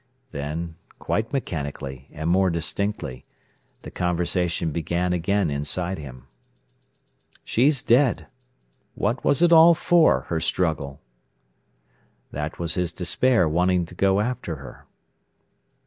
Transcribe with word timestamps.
Then, 0.31 0.77
quite 0.97 1.31
mechanically 1.31 2.07
and 2.11 2.27
more 2.27 2.49
distinctly, 2.49 3.23
the 3.83 3.91
conversation 3.91 4.71
began 4.71 5.13
again 5.13 5.51
inside 5.51 5.99
him. 5.99 6.25
"She's 7.43 7.83
dead. 7.83 8.25
What 8.95 9.23
was 9.23 9.43
it 9.43 9.53
all 9.53 9.75
for—her 9.75 10.39
struggle?" 10.39 11.01
That 12.31 12.57
was 12.57 12.73
his 12.73 12.91
despair 12.91 13.47
wanting 13.47 13.85
to 13.85 13.93
go 13.93 14.21
after 14.21 14.55
her. 14.55 14.87